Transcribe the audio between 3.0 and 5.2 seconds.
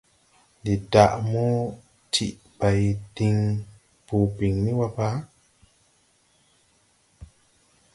diŋ boo biŋni wa pa?